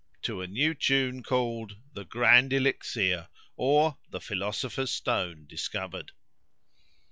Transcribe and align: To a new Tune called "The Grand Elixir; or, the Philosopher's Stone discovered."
To 0.23 0.41
a 0.41 0.47
new 0.47 0.73
Tune 0.73 1.21
called 1.21 1.77
"The 1.93 2.03
Grand 2.03 2.51
Elixir; 2.53 3.27
or, 3.55 3.99
the 4.09 4.19
Philosopher's 4.19 4.89
Stone 4.89 5.45
discovered." 5.45 6.11